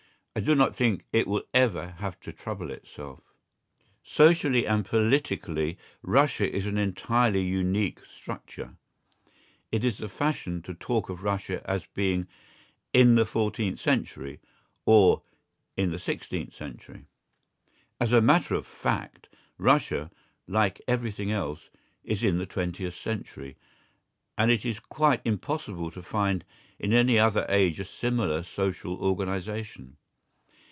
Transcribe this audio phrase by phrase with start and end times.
[0.33, 3.19] I do not think it will ever have to trouble itself.
[4.01, 8.77] Socially and politically, Russia is an entirely unique structure.
[9.73, 12.29] It is the fashion to talk of Russia as being
[12.93, 14.39] "in the fourteenth century,"
[14.85, 15.21] or
[15.75, 17.07] "in the sixteenth century."
[17.99, 19.27] As a matter of fact,
[19.57, 20.09] Russia,
[20.47, 21.69] like everything else,
[22.05, 23.57] is in the twentieth century,
[24.37, 26.45] and it is quite impossible to find
[26.79, 29.97] in any other age a similar social organisation.